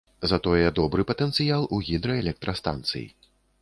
Затое 0.29 0.65
добры 0.79 1.05
патэнцыял 1.13 1.69
у 1.79 1.81
гідраэлектрастанцый. 1.93 3.09